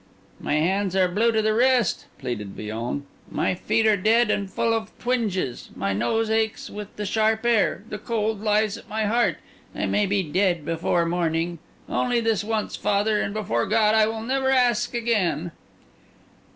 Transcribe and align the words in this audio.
"My 0.39 0.55
hands 0.55 0.95
are 0.95 1.07
blue 1.07 1.31
to 1.31 1.43
the 1.43 1.53
wrist," 1.53 2.07
pleaded 2.17 2.55
Villon; 2.55 3.05
"my 3.29 3.53
feet 3.53 3.85
are 3.85 3.95
dead 3.95 4.31
and 4.31 4.49
full 4.49 4.73
of 4.73 4.89
twinges; 4.97 5.69
my 5.75 5.93
nose 5.93 6.27
aches 6.31 6.71
with 6.71 6.95
the 6.95 7.05
sharp 7.05 7.45
air; 7.45 7.83
the 7.87 7.99
cold 7.99 8.41
lies 8.41 8.77
at 8.79 8.89
my 8.89 9.03
heart. 9.05 9.37
I 9.75 9.85
may 9.85 10.07
be 10.07 10.23
dead 10.23 10.65
before 10.65 11.05
morning. 11.05 11.59
Only 11.87 12.19
this 12.19 12.43
once, 12.43 12.75
father, 12.75 13.21
and 13.21 13.31
before 13.31 13.67
God 13.67 13.93
I 13.93 14.07
will 14.07 14.21
never 14.23 14.49
ask 14.49 14.95
again!" 14.95 15.51